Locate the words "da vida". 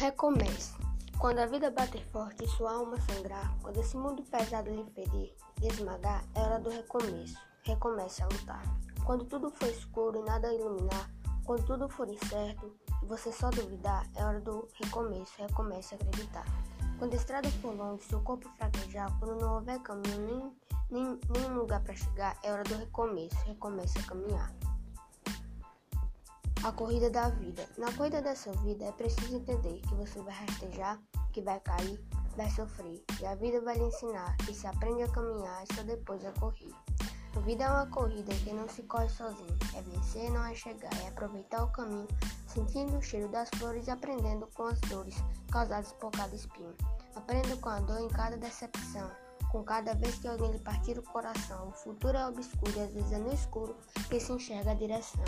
27.08-27.66